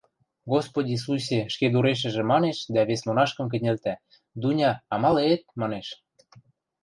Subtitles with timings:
[0.51, 3.93] –Господи сусе,– ӹшкедурешӹжӹ манеш дӓ вес монашкым кӹньӹлтӓ,–
[4.41, 5.87] Дуня, амале-эт?– манеш.